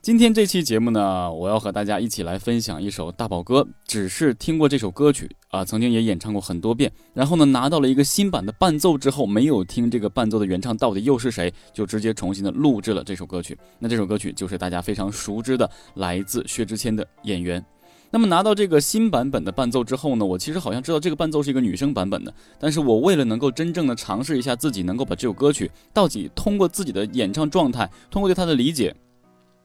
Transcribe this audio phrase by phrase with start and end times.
[0.00, 13.58] 今天这期节目呢，我要和大家一起来分享一首大宝哥只是听过这首歌曲啊，曾经也演唱过很多遍，然后呢拿到了一个新版的伴奏之后，没有听这个伴奏的原唱到底又是谁，就直接重新的录制了这首歌曲。
[13.80, 17.60] 那这首歌曲就是大家非常熟知的，来自薛之谦的《演员》。
[18.10, 28.94] 那么拿到这个新版本的伴奏之后呢，我其实好像知道这个伴奏是一个女生版本的，但是我为了能够真正的尝试一下自己能够把这首歌曲到底通过自己的演唱状态，通过对它的理解。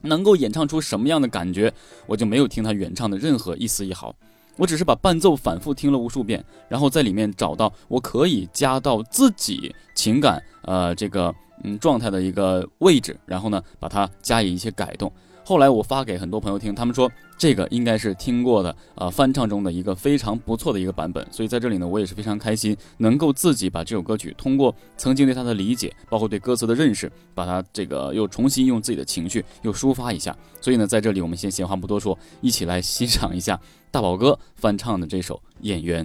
[0.04, 1.72] 能够演唱出什么样的感觉，
[2.06, 4.14] 我就没有听他原唱的任何一丝一毫，
[4.56, 15.10] 我只是把伴奏反复听了无数遍，然后在里面找到我可以加到自己情感呃这个嗯状态的一个位置，然后呢把它加以一些改动。
[15.44, 21.26] 后来我发给很多朋友听，他们说这个应该是听过的，呃，翻唱中的一个非常不错的一个版本。
[21.30, 30.36] 所以在这里呢，我也是非常开心，能够自己把这首歌曲通过曾经对它的理解，包括对歌词的认识，把它这个又重新用自己的情绪又抒发一下。
[30.60, 33.60] 所以呢，在这里我们先闲话不多说，一起来欣赏一下
[33.90, 36.04] 大宝哥翻唱的这首《演员》。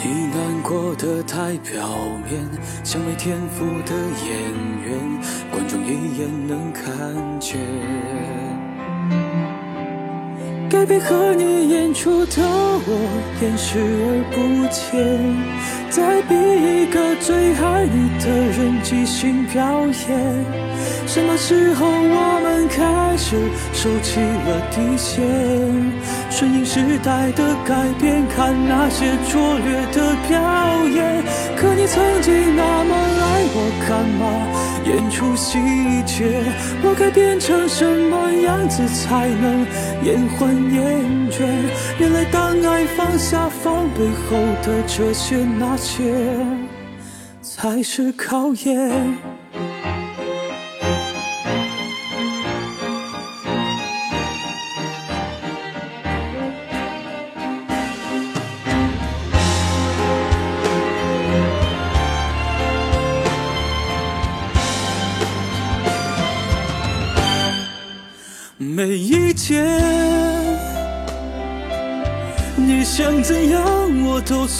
[0.00, 1.88] 你难过的太表
[2.30, 2.48] 面，
[2.84, 3.94] 像没天赋的
[4.24, 4.32] 演
[4.84, 5.20] 员，
[5.50, 8.57] 观众一眼能看见。
[10.78, 13.10] 该配合你演出的我，
[13.42, 14.38] 演视而不
[14.70, 14.94] 见，
[15.90, 19.98] 再逼一个最爱你的人即兴表演。
[21.04, 23.34] 什么时候我们开始
[23.72, 25.18] 收起了底线？
[26.30, 30.38] 顺应时代的改变，看那些拙劣的表
[30.86, 31.24] 演。
[31.56, 34.22] 可你曾经那么爱我，干嘛
[34.84, 35.58] 演出细
[36.06, 36.42] 节？
[36.82, 39.66] 我该变成什么样子才能
[40.02, 41.46] 延缓厌倦？
[41.98, 46.14] 原来当爱放下防备后的这些那些，
[47.42, 49.16] 才是考验。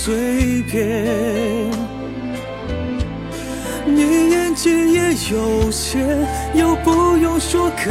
[0.09, 0.75] 我都随便。
[3.85, 5.99] 你演技也有限，
[6.55, 7.87] 又不用说感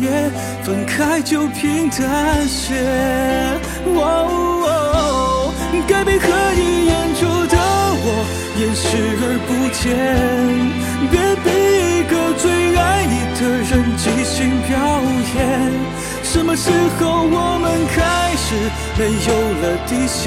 [0.00, 0.30] 言，
[0.62, 2.74] 分开就平淡些。
[3.86, 5.52] 哦
[5.86, 7.56] 该配合你演出的
[8.00, 8.06] 我，
[8.58, 8.86] 演视
[9.20, 9.86] 而不见，
[11.10, 11.46] 别逼
[11.94, 12.44] 一个最
[12.76, 14.70] 爱你的人即兴表
[15.34, 15.38] 演。
[16.22, 17.96] 什么时候我们开
[18.36, 18.46] 始
[18.98, 19.28] 没有
[19.62, 20.26] 了底线？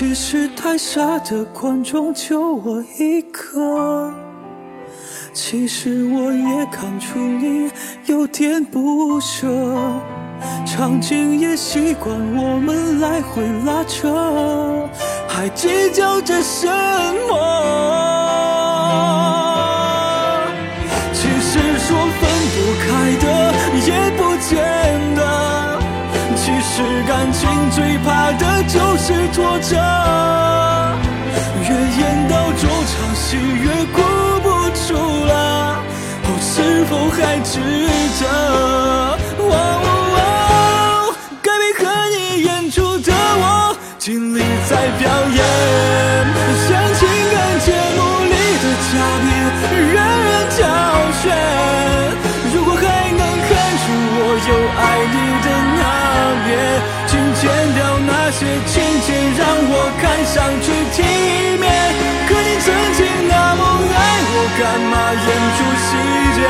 [0.00, 4.10] 其实台下的观众就我一个，
[5.34, 7.70] 其实我也看出你
[8.06, 9.46] 有点不舍，
[10.64, 14.88] 场景也习惯我们来回拉扯，
[15.28, 16.66] 还计较着什
[17.28, 17.36] 么？
[21.12, 22.26] 其实说分
[22.56, 22.88] 不开
[23.20, 23.52] 的
[23.86, 24.29] 也不，
[26.80, 29.76] 是感情最怕的就是拖着，
[31.68, 34.00] 越演到中场戏越哭
[34.42, 34.94] 不出
[35.26, 35.76] 了，
[36.24, 37.60] 哦，是否还值
[38.20, 38.24] 得？
[39.44, 39.44] 哦
[41.42, 41.86] 该配合
[42.16, 45.02] 你演出的我，尽力在表
[45.36, 45.38] 演，
[60.00, 61.02] 看上去体
[61.60, 61.70] 面。
[62.28, 62.98] 可你曾经
[63.28, 63.62] 那么
[63.92, 63.98] 爱
[64.32, 64.60] 我，干
[64.90, 65.88] 嘛演出细
[66.36, 66.40] 节？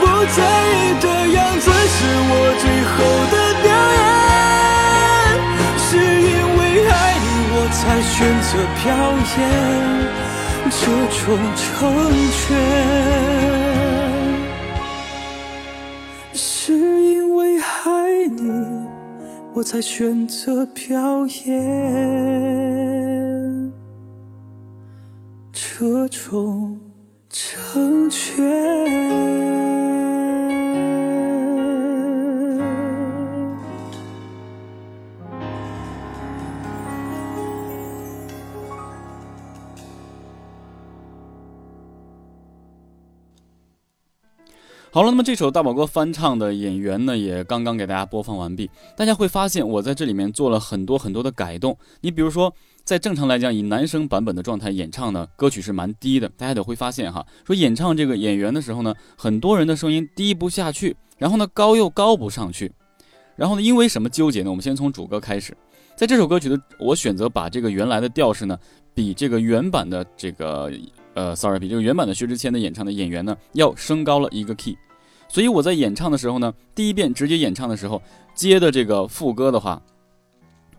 [0.00, 0.02] 不
[0.36, 0.38] 在
[0.70, 1.04] 意的
[1.36, 1.96] 样子是
[2.30, 2.94] 我最后
[3.30, 3.68] 的表
[3.98, 4.00] 演，
[5.78, 8.50] 是因为爱你我才选择
[8.82, 8.84] 表
[9.36, 9.38] 演
[10.70, 10.82] 这
[11.18, 11.22] 种
[11.56, 11.58] 成
[12.32, 12.38] 全。
[16.32, 17.88] 是因为爱
[18.36, 18.42] 你，
[19.52, 21.72] 我才选择表演
[25.52, 26.78] 这种
[27.28, 29.99] 成全。
[44.92, 48.68] 好了，那么这首大宝哥翻唱的演员呢，也刚刚给大家播放完毕。
[48.96, 51.78] 大家会发现，我在这里面做了很多很多的改动。
[52.00, 52.52] 你比如说，
[52.82, 56.28] 在正常来讲，以男生版本的状态演唱呢，歌曲是蛮低的。
[56.36, 62.72] 大家得会发现哈，说演唱这个演员的时候呢，很多人的声音低不下去，然后呢高又高不上去。
[63.36, 64.50] 然后呢，因为什么纠结呢？
[64.50, 65.56] 我们先从主歌开始。
[65.94, 68.58] 在这首歌曲的，我选择把这个原来的调式呢，
[68.92, 70.72] 比这个原版的这个
[71.14, 74.76] 呃，sorry，比这个原版的薛之谦的演唱的演员呢，要升高了一个 key。
[75.28, 78.02] 所以我在演唱的时候呢，第一遍直接演唱的时候
[78.34, 79.80] 接的这个副歌的话，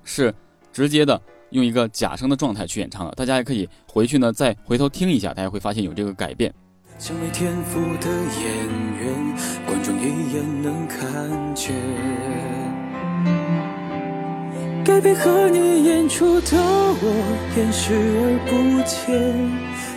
[0.04, 0.33] 是
[0.74, 3.12] 直接的用一个假声的状态去演唱的。
[3.12, 6.54] 大家也可以回去呢再回头听一下，大家会发现有这个改变。
[6.98, 8.57] 像没天赋的演
[9.00, 9.36] 员，
[9.66, 11.74] 观众一眼能看见。
[14.84, 19.90] 该配合你演出的我，演视而不见。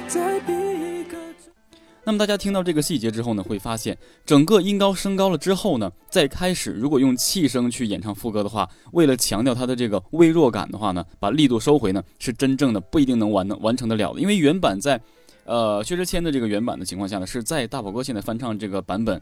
[2.07, 3.97] 那么大家听到这个细节之后呢，会发现
[4.27, 14.21] 整个音高升高了之后呢，再开始如果用气声去演唱副歌的话，为了强调它的这个微弱感的话呢，把力度收回呢，是真正的不一定能完能完成得了的。
[14.21, 15.01] 因为原版在，
[15.45, 19.19] 呃，薛之谦的这个原版的情况下呢，是在大宝哥现在翻唱这个版本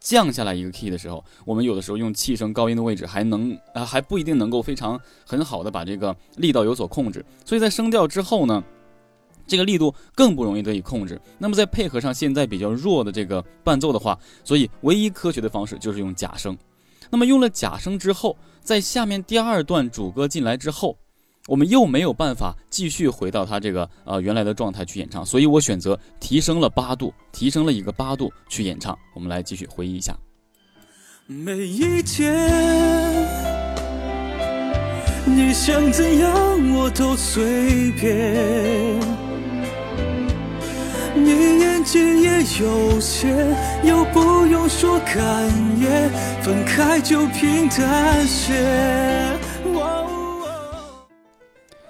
[0.00, 8.64] 降下来一个 key 的时候，我们有的时候用气声高音的位置还能啊还不一定能够非常很好的把这个力道有所控制，所以在升调之后呢。
[9.52, 11.20] 这个力度更不容易得以控制。
[11.36, 16.56] 那么再配合上现在比较弱的这个伴奏的话，所以唯一科学的方式就是用假声。
[17.10, 20.96] 那么用了假声之后，在下面第二段主歌进来之后，
[21.48, 28.98] 我们又没有办法继续回到它这个呃原来的状态去演唱，所以我选择提升了八度，提升了一个八度去演唱。
[29.14, 30.16] 我们来继续回忆一下。
[31.26, 32.48] 每一天，
[35.24, 39.31] 你想怎样我都随便。
[41.14, 43.54] 你眼界也有限，
[43.84, 45.46] 又不用说感
[45.78, 46.10] 言，
[46.42, 49.38] 分开就平淡些。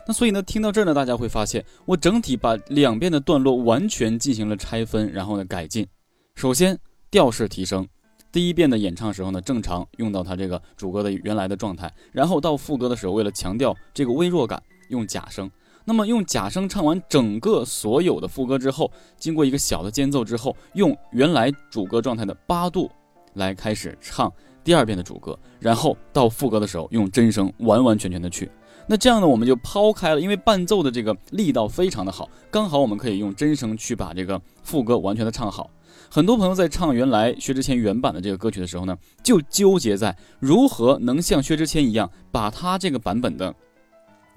[0.04, 5.86] 那所以呢，听到这儿呢，大家会发现我整体把两遍的段落完全进行了拆分，然后呢改进。
[6.34, 6.76] 首先
[7.08, 7.86] 调式提升，
[8.32, 15.48] 第一遍的演唱时候呢，正常用到它这个主歌的原来的状态，然后到副歌的时候，为了强调这个微弱感，用假声。
[15.84, 22.90] 那么用假声唱完整个所有的副歌之后，经过一个小的间奏之后，用原来主歌状态的八度
[23.34, 28.50] 来开始唱第二遍的主歌，然后到副歌的时候用真声完完全全的去。
[28.86, 35.70] 那这样呢，我们就抛开了，因为伴奏的这个力道非常的好，刚好我们可以用真声去把这个副歌完全的唱好。
[36.10, 43.54] 很多朋友在唱原来薛之谦原版的这个歌曲的时候呢，就纠结在如何能像薛之谦一样，把他这个版本的，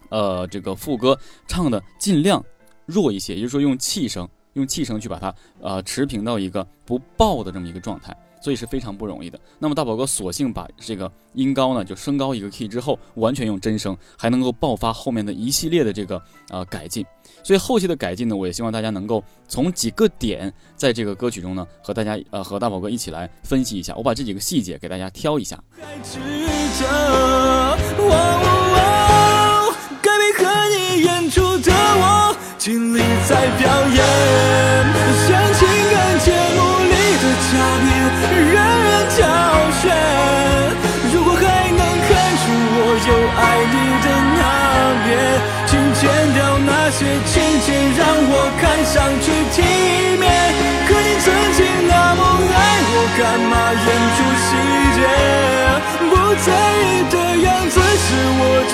[0.09, 2.43] 呃，这个副歌唱的尽量
[2.85, 8.15] 弱一些，也就是说用气声，用气声去把它呃持平到一个不爆的这么一个状态。
[8.41, 9.39] 所以是非常不容易的。
[9.57, 17.03] 那么大宝哥索性把这个音高呢就升高一个 key 之后，完全用真声，还能够爆发后面的一系列的这个呃改进。
[17.43, 23.95] 所以后期的改进呢，我也希望大家能够从几个点在这个歌曲中呢和大家呃和大宝哥一起来分析一下。
[23.95, 25.59] 我把这几个细节给大家挑一下。
[25.81, 25.97] 还
[29.75, 29.84] 值得。
[29.84, 33.63] 哦哦该配合你演出的我，尽力在表
[33.94, 34.00] 演，
[35.27, 37.88] 像情感节目里的嘉宾，
[38.51, 39.20] 任人挑
[39.82, 39.84] 选。
[41.13, 42.10] 如果还能看
[42.41, 42.44] 出
[42.75, 43.41] 我有爱
[43.72, 44.05] 你的
[44.38, 44.41] 那
[45.05, 45.08] 面，
[45.67, 46.03] 请剪
[46.34, 47.34] 掉那些情
[47.65, 47.67] 节，
[47.98, 49.58] 让我看上去体
[50.20, 50.24] 面。
[50.88, 51.27] 可你曾
[51.58, 52.22] 经那么
[52.53, 52.58] 爱
[52.91, 54.48] 我，干嘛演出细
[54.96, 55.00] 节？
[56.10, 56.13] 不
[56.46, 58.74] 在意的样子是我最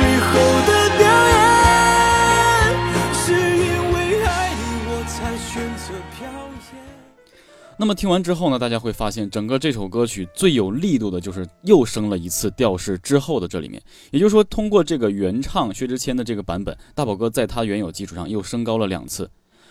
[7.81, 19.27] 那么听完之后呢，大家会发现整个这首歌曲最有力度的就是又升了一次调式之后的这里面，也就是说，通过这个原唱薛之谦的这个版本，大宝哥在他原有基础上又升高了两次。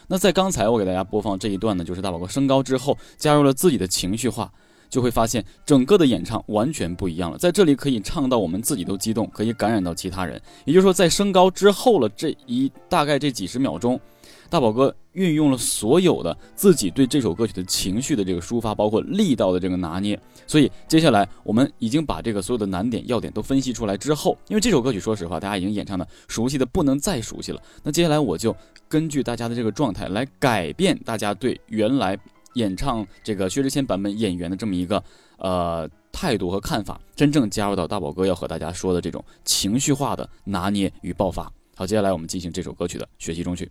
[0.09, 4.53] 那在刚才我给大家播放这一段呢，就是大宝哥升高之后加入了自己的情绪化，
[4.89, 7.39] 就会发现整个的演唱完全不一样了。
[7.39, 10.43] 在这里可以唱到我们自己都激动，可以感染到其他人。
[10.65, 14.01] 也就是说，在升高之后了这一大概这几十秒钟。
[14.49, 28.55] 大宝哥运用了所有的自己对这首歌曲的情绪的这个抒发，包括力道的这个拿捏，所以接下来我们已经把这个所有的难点要点都分析出来之后，因为这首歌曲说实话大家已经演唱的熟悉的不能再熟悉了，那接下来我就
[28.89, 32.19] 根据大家的这个状态来改变大家对原来
[32.55, 35.03] 演唱这个薛之谦版本演员的这么一个
[35.39, 41.51] 呃态度和看法，真正加入到大宝哥要和大家说的这种情绪化的拿捏与爆发。
[41.77, 43.71] 好，接下来我们进行这首歌曲的学习中去。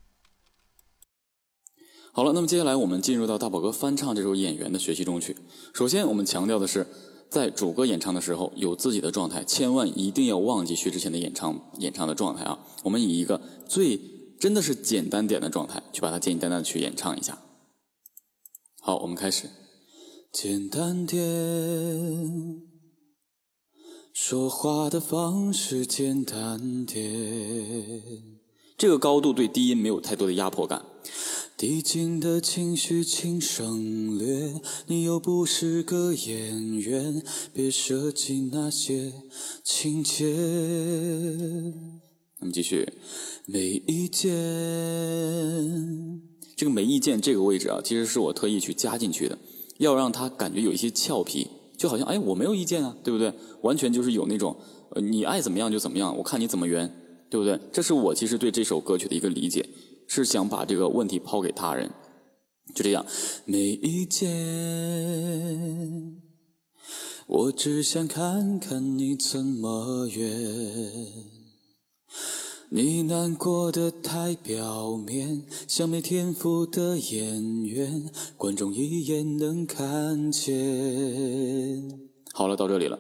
[2.12, 5.38] 好了，那么接下来我们进入到大宝哥翻唱这首《演员》的学习中去。
[5.74, 6.86] 首先，我们强调的是，
[7.30, 12.60] 在主歌演唱的时候有自己的状态，千万一定要忘记薛之谦的演唱演唱的状态啊！
[12.84, 14.00] 我们以一个最
[14.40, 17.38] 真的是简单点的状态，去把它简简单单的去演唱一下。
[18.82, 19.50] 好，我们开始。
[20.32, 22.62] 简单点，
[24.14, 28.49] 说话的方式简单点。
[28.80, 30.86] 这个高度对低音没有太多的压迫感。
[31.58, 34.54] 递进的情绪请省略，
[34.88, 37.22] 你又不是个演员，
[37.52, 39.12] 别设计那些
[39.66, 40.34] 情节。
[42.40, 42.88] 我们继续，
[43.46, 44.32] 没意见。
[46.56, 49.38] 这个没意见这个位置啊，其实是我特意去加进去的，
[49.80, 53.34] 要让他感觉有一些俏皮，就好像哎我没有意见啊，对不对？
[53.64, 54.56] 完全就是有那种
[54.92, 56.99] 呃你爱怎么样就怎么样，我看你怎么圆，
[57.30, 57.60] 对不对？
[57.72, 59.68] 这是我其实对这首歌曲的一个理解。
[60.12, 61.92] 是想把这个问题抛给他人，
[62.74, 63.06] 就这样，
[63.46, 64.28] 没意见。
[67.28, 71.14] 我只想看看你怎么圆。
[72.70, 82.10] 你难过的太表面，像没天赋的演员，观众一眼能看见。
[82.34, 83.00] 好了，到这里了。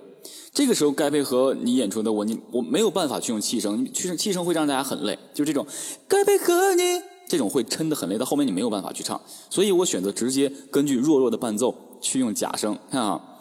[0.53, 5.65] 这个时候该配合你演出的我，你我没有办法去用气声，气声气声会让大家很累，就这种
[6.07, 13.39] 该配合你这种会撑得很累，到后面你没有办法去唱，所以我选择直接根据弱弱的伴奏去用假声，看啊，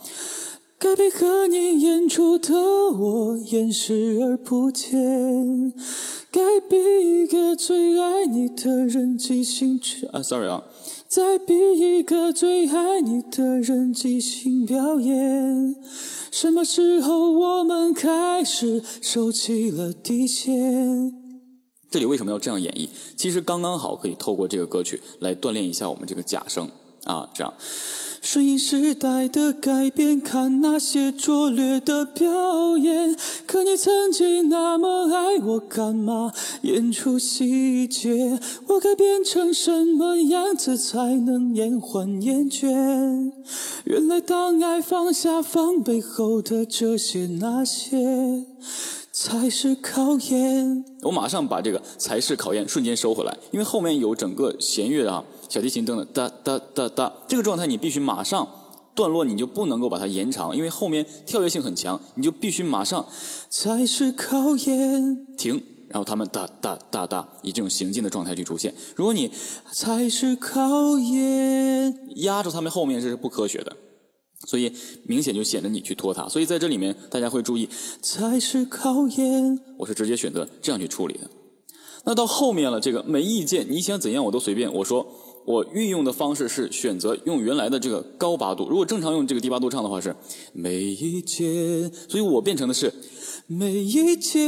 [0.78, 5.73] 该配合你演出的我掩视而不见，
[6.30, 6.76] 该逼
[7.23, 10.62] 一个最爱你的人即兴去啊，sorry 啊，
[11.09, 15.75] 再逼一个最爱你的人即兴表演。
[16.31, 21.11] 什么时候我们开始收起了底线？
[21.91, 22.91] 这里为什么要这样演绎？
[23.17, 26.71] 其实刚刚好可以透过这个歌曲来锻炼一下我们这个假声
[27.05, 27.55] 啊，这样。
[28.21, 33.17] 顺应时代的改变，看那些拙劣的表演。
[33.47, 36.33] 可你曾经那么爱我，干嘛
[36.63, 38.39] 演出细节？
[38.67, 43.33] 我该变成什么样子才能延缓厌倦？
[43.85, 48.45] 原来当爱放下防备后的这些那些，
[49.11, 50.85] 才是考验。
[51.03, 55.25] 我马上把这个“才是考验”瞬间收回来，因为后面有整个弦乐啊。
[55.49, 58.47] 小提琴噔的哒哒哒哒，这个状态你必须马上
[58.95, 63.07] 段落，你就不能够把它延长，因为后面跳跃性很强，你就必须马上
[63.49, 68.75] 才是考验停，然后他们哒哒哒哒以这种行进的状态去出现。
[68.97, 69.31] 如果你
[69.73, 73.76] 才是考验压着他们后面，这是不科学的，
[74.47, 74.73] 所以
[75.05, 76.28] 明显就显得你去拖沓。
[76.28, 77.69] 所以在这里面大家会注意
[78.02, 81.31] 才是考验，我是直接选择这样去处理的。
[82.05, 84.73] 那到后面了，这个没意见，你想怎样我都随便。
[84.75, 85.07] 我说。
[85.49, 88.69] 我运用的方式是选择用原来的这个高八度。
[88.69, 90.14] 如果正常用这个低八度唱的话是
[90.52, 92.93] 每一天，所以我变成的是
[93.47, 94.47] 每一天。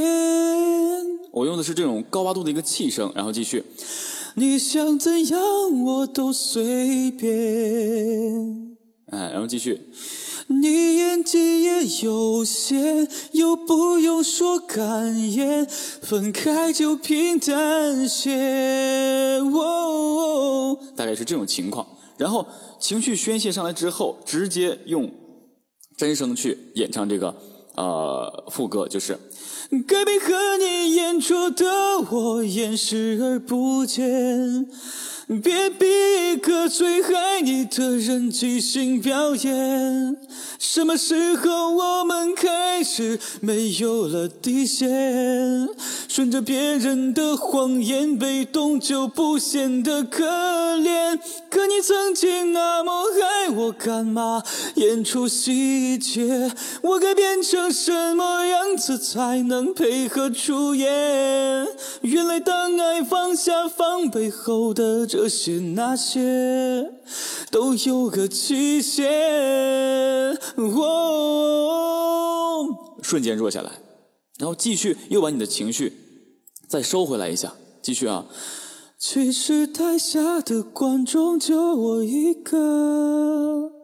[1.32, 3.64] 我用的是这种高八度的一个气声，然后继续。
[4.34, 5.40] 你想怎样
[5.84, 8.76] 我都随便。
[9.06, 9.80] 哎，然后继续。
[10.52, 15.64] 你演技也有限，又不用说感言，
[16.02, 19.38] 分开就平淡些。
[19.54, 21.86] 哦，大概是这种情况。
[22.16, 22.46] 然后
[22.80, 25.08] 情绪宣泄上来之后，直接用
[25.96, 27.34] 真声去演唱这个
[27.76, 29.16] 呃副歌，就是
[29.86, 31.64] 该配合你演出的
[32.10, 34.68] 我演视而不见。
[35.38, 35.86] 别逼
[36.32, 40.16] 一个最爱你的人即兴表演。
[40.58, 45.68] 什么时候我们开始没有了底线？
[46.08, 50.24] 顺着别人的谎言，被动就不显得可
[50.76, 51.18] 怜。
[51.48, 54.42] 可你曾经那么爱我，干嘛
[54.74, 56.50] 演出细节？
[56.82, 60.88] 我该变成什么样子才能配合出演？
[62.02, 66.94] 原来当爱放下防备后的这这些那些，
[67.50, 69.06] 都有个期限。
[70.56, 70.96] 哦，
[73.02, 73.70] 瞬间弱下来，
[74.38, 75.92] 然后继续又把你的情绪
[76.66, 78.24] 再收回来一下，继续啊。
[78.98, 83.79] 其实台下的观众就我一个。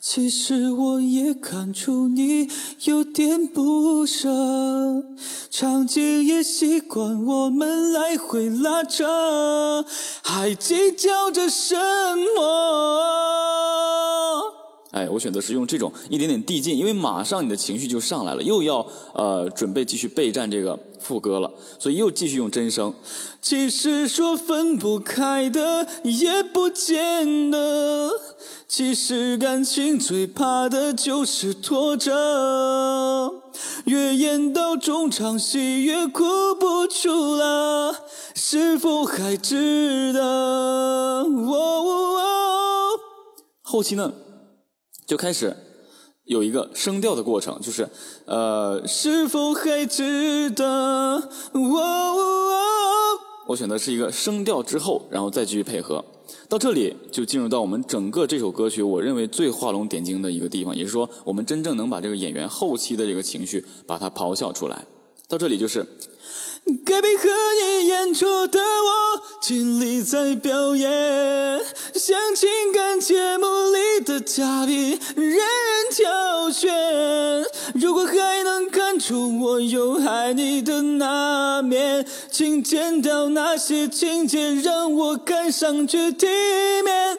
[0.00, 2.48] 其实我也看出你
[2.84, 4.28] 有点不舍，
[5.50, 9.84] 场景也习惯我们来回拉扯，
[10.22, 11.76] 还计较着什
[12.36, 12.40] 么？
[14.92, 22.94] 哎，我选择是用这种一点点递进，因为马上你的情绪就上来了，又要呃准备继续备战这个副歌了，所以又继续用真声。
[23.40, 28.10] 其实说分不开的也不见得，
[28.68, 32.12] 其实感情最怕的就是拖着，
[33.86, 37.94] 越演到中场戏越哭不出了，
[38.34, 41.26] 是否还值得？
[43.62, 44.12] 后期呢？
[45.06, 45.56] 就开始
[46.30, 47.88] 有一个声调的过程，就是
[48.24, 51.28] 呃，是否还值得？
[53.48, 56.04] 我选的是一个声调之后，然后再继续配合。
[56.48, 64.86] 到这里就进入到我们整个这首歌曲，我认为最画龙点睛的一个地方，也是说我们真正能把这个演员后期的这个情绪把它咆哮出来。
[65.26, 65.84] 到这里就是。
[66.78, 67.28] 该配合
[67.80, 70.90] 你演出的我，尽力在表演，
[71.94, 75.40] 像情感节目里的嘉宾，任人
[75.90, 76.70] 挑选。
[77.74, 86.26] 如果还能看出我有爱你的那面，请剪掉那些情节，让我看上去体
[86.84, 87.18] 面。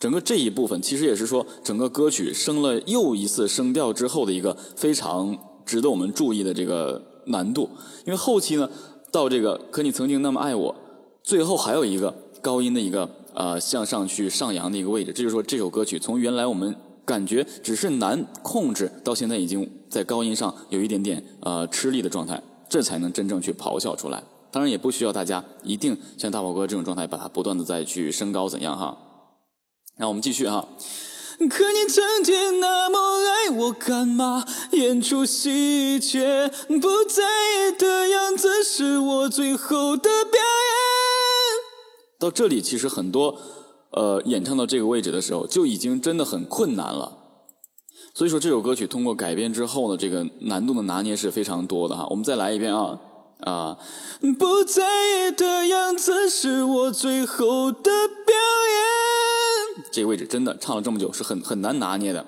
[0.00, 7.11] 整个这一部分其实也是说，整个歌曲升了又一次声调之后的一个非常值得我们注意的这个。
[7.26, 7.70] 难度，
[8.04, 8.68] 因为后期呢，
[9.10, 10.74] 到这个可你曾经那么爱我，
[11.22, 24.22] 最后还有一个高音的一个呃向上去上扬的一个位置，这就是说这首歌曲从原来我们感觉只是难控制，到现在已经在高音上有一点点呃吃力的状态，这才能真正去咆哮出来。
[24.50, 28.96] 当然也不需要大家一定像大宝哥这种状态，把它不断的再去升高怎样哈？
[29.96, 30.68] 那我们继续哈。
[31.38, 36.50] 可你曾经那么爱我，干嘛演出细节？
[36.80, 40.42] 不在意的样子是我最后的表演。
[42.20, 43.38] 到这里，其实很多
[43.90, 47.18] 呃演唱到这个位置的时候，就已经真的很困难了。
[48.14, 52.06] 所以说，这首歌曲通过改编之后呢，这个难度的拿捏是非常多的哈。
[52.10, 53.00] 我们再来一遍啊
[53.40, 53.78] 啊！
[54.38, 54.82] 不在
[55.28, 59.21] 意的样子是我最后的表演。
[59.90, 62.26] 这个位置真的唱了这么久是很很难拿捏的。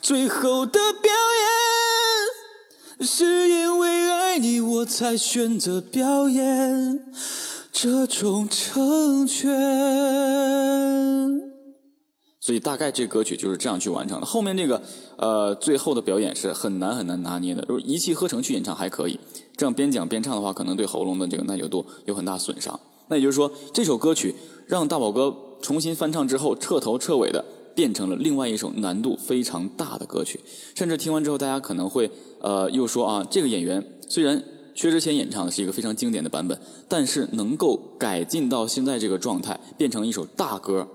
[0.00, 1.10] 最后的表
[3.00, 7.04] 演，是因为爱你我才选择表演
[7.72, 9.50] 这种成全。
[12.40, 14.26] 所以大概这歌曲就是这样去完成的。
[14.26, 14.80] 后面这个
[15.16, 17.64] 呃最后的表演是很难很难拿捏的。
[17.68, 19.18] 如果一气呵成去演唱还可以，
[19.56, 22.78] 这样边讲边唱的话，可能对喉咙的这个耐久度有很大损伤。
[23.08, 24.34] 那也就是说，这首歌曲
[24.66, 25.34] 让大宝哥。
[25.60, 30.40] 重新翻唱之后，彻头彻尾的变成了另外一首难度非常大的歌曲。
[30.74, 34.42] 甚至听完之后，大家可能会呃又说啊，这个演员虽然
[34.74, 40.86] 薛之谦演唱的是一个非常经典的版本，但是能够改进到现在这个状态，变成一首大歌，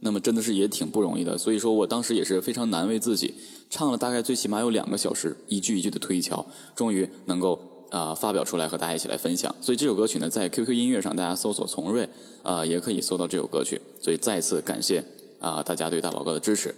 [0.00, 1.36] 那么真的是也挺不容易的。
[1.36, 3.34] 所以说我当时也是非常难为自己，
[3.68, 9.54] 唱了大概最起码有两个小时，一句一句的推敲，终于能够啊、发表出来和大家一起来分享。
[9.60, 12.08] 所以这首歌曲呢，在 QQ 音乐上大家搜索“丛瑞”
[12.42, 13.80] 啊、也可以搜到这首歌曲。
[14.00, 15.04] 所以再次感谢
[15.40, 16.74] 啊、大家对大宝哥的支持。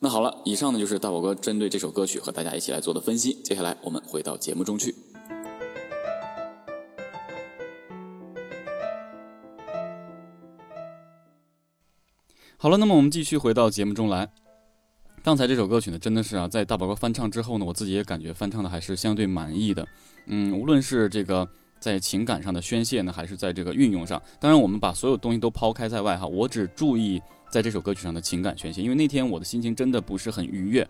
[0.00, 3.34] 那好了，以上呢就是大宝哥针对这首歌曲和大家一起来做的分析。
[3.44, 4.94] 接下来我们回到节目中去。
[12.56, 14.43] 好了，那么我们继续回到节目中来。
[15.24, 19.88] 刚才这首歌曲呢，真的是啊，在大宝哥翻唱之后呢，我自己也感觉翻唱的还是相对满意的。
[20.26, 21.48] 嗯，无论是这个
[21.80, 30.86] 在情感上的宣泄呢，还是在这个运用上，当然我们把所有东西都抛开在外哈，我只注意在这首歌曲上的情感宣泄，因为那天我的心情真的不是很愉悦，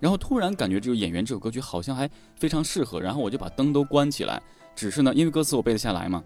[0.00, 2.06] 然后突然感觉这个演员这首歌曲好像还
[2.36, 4.42] 非常适合，然后我就把灯都关起来，
[4.76, 6.22] 只是呢，因为歌词我背得下来嘛。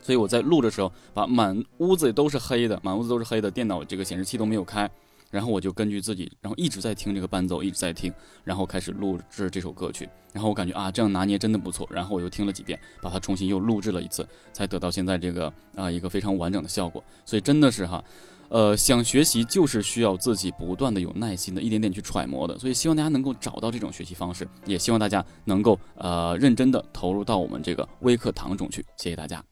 [0.00, 4.88] 所以我在录的时候，把满屋子都是黑的，满屋子都是黑的，电脑这个显示器都没有开，
[5.32, 8.12] 然后我就根据自己，然后一直在听这个伴奏，一直在听，
[8.44, 10.06] 然后开始录制这首歌曲。
[10.30, 11.88] 然后我感觉啊，这样拿捏真的不错。
[11.90, 17.02] 然后我又听了几遍，把它重新又录制了一次，才得到现在这个啊一个非常完整的效果。
[17.24, 18.04] 所以真的是哈，
[18.50, 22.58] 呃，想学习就是需要自己不断的有耐心的，一点点去揣摩的。
[22.58, 28.84] 所以希望大家能够找到这种学习方式，也希望大家能够呃认真的投入到我们这个微课堂中去。
[28.98, 29.51] 谢谢大家。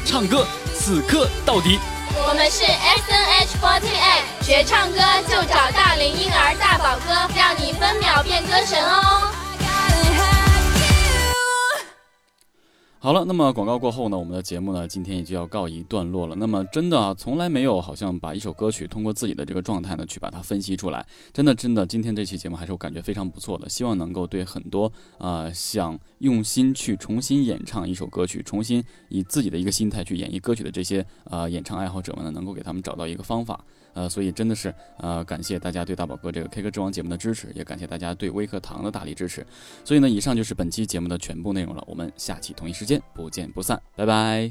[0.00, 1.78] 唱歌死磕到底。
[2.14, 9.31] 我们是 S N H 48，学唱歌就找大龄婴儿大宝哥，让你分秒变歌神哦。
[13.02, 16.36] 好了，那么广告过后呢，我们的节目呢，今天也就要告一段落了。
[16.36, 21.04] 那么真的啊，从来没有好像把一首歌曲通过自己的这个状态呢，去把它分析出来。
[21.32, 24.86] 真的，真的，今天这期节目还是我感觉非常不错的，希望能够对很多
[25.18, 33.64] 啊、呃想用心去重新演唱一首歌曲，重新以自己的一个心态去演绎歌曲的这些呃演唱爱好者们呢，能够给他们找到一个方法。
[33.94, 39.46] 呃，所以真的是呃，感谢大家对大宝哥这个 K 歌之王节目的支持，也感谢大家对微课堂的大力支持。
[39.84, 44.50] 所以呢，以上就是本期节目的全部内容了，我们下期同一时间不见不散，拜拜。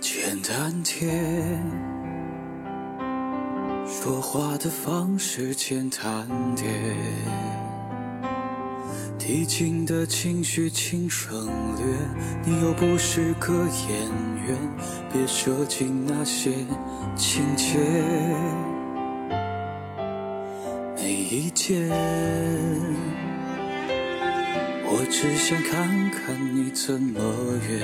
[0.00, 1.62] 简单点，
[3.86, 6.68] 说话的方式简单点，
[9.24, 11.86] 递进的情绪请省略。
[12.44, 14.00] 你又不是个演
[14.44, 14.58] 员，
[15.12, 16.50] 别设计那些
[17.14, 17.78] 情节。
[20.96, 21.88] 没意见，
[24.84, 27.22] 我只想看看你怎么
[27.68, 27.78] 圆。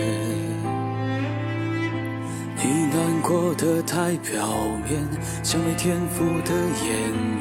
[2.57, 4.49] 你难过的太表
[4.91, 5.07] 面，
[5.45, 6.53] 像没天赋的
[6.85, 6.91] 演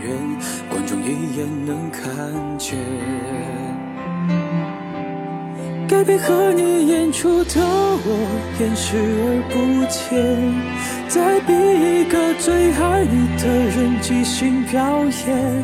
[0.03, 2.77] 员，观众一眼能看见。
[5.87, 8.27] 该配合你演出的我，
[8.59, 9.55] 演视而不
[9.87, 10.53] 见，
[11.07, 15.63] 再逼一个最爱你的人即兴表演。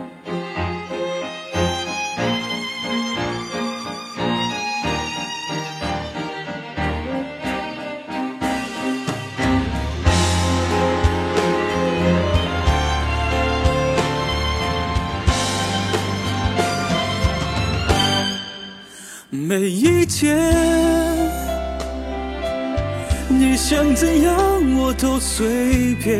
[24.01, 24.33] 怎样
[24.79, 26.17] 我都随便。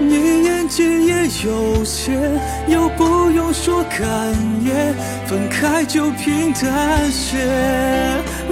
[0.00, 2.18] 你眼睛也有限，
[2.66, 4.00] 又不用说感
[4.64, 4.92] 言，
[5.24, 7.38] 分开就平淡些。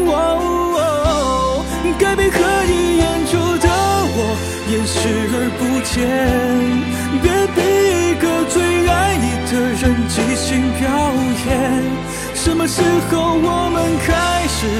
[0.06, 1.64] 哦，
[1.98, 3.68] 该被刻意演出的
[4.14, 4.16] 我，
[4.70, 4.98] 演视
[5.34, 5.98] 而不见。
[7.20, 7.58] 别逼
[8.06, 10.86] 一个最爱你的人即兴表
[11.48, 11.50] 演。
[12.36, 14.79] 什么时候我们开始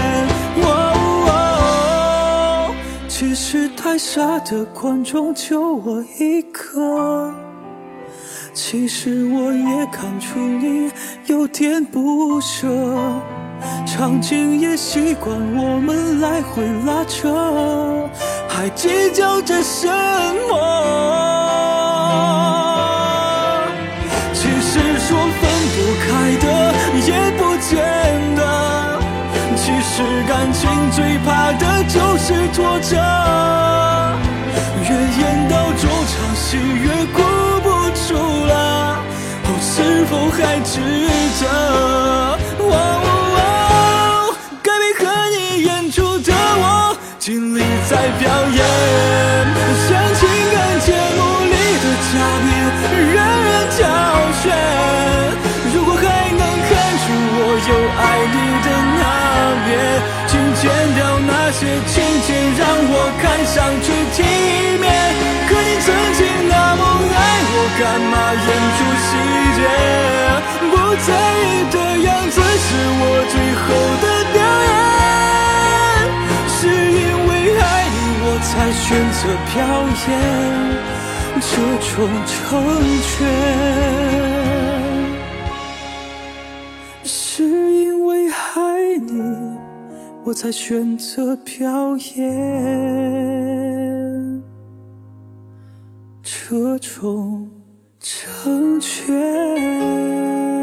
[3.21, 7.31] 其实太傻的观众就我一个，
[8.51, 10.91] 其实我也看出你
[11.27, 12.67] 有点不舍，
[13.85, 18.09] 场景也习惯我们来回拉扯，
[18.49, 19.87] 还计较着什
[20.49, 20.57] 么？
[24.33, 25.50] 其实说分
[30.01, 32.95] 是感情最怕的就是拖着，
[34.81, 37.21] 越演到中场戏越哭
[37.61, 38.15] 不出
[38.47, 38.97] 了，
[39.43, 40.73] 我是否还值
[41.39, 41.43] 得？
[44.63, 48.59] 该配合你演出的我，尽力在表演，
[63.19, 64.23] 看上去体
[64.79, 64.85] 面。
[65.49, 67.15] 可你曾经那么爱
[67.51, 68.45] 我，干嘛演
[68.77, 69.09] 出细
[69.57, 69.59] 节？
[70.71, 71.09] 不在
[71.41, 71.75] 意的
[72.07, 72.67] 样子是
[73.01, 73.63] 我最后
[74.01, 74.69] 的表演。
[76.47, 79.19] 是因为爱你，我才选择
[79.51, 79.55] 表
[80.07, 80.09] 演
[81.41, 81.51] 这
[81.89, 81.91] 种
[82.27, 82.31] 成
[83.01, 83.09] 全。
[87.03, 88.59] 是因为爱
[89.07, 89.60] 你。
[90.23, 92.43] 我才选择表演
[96.21, 97.49] 这种
[97.99, 100.60] 成全。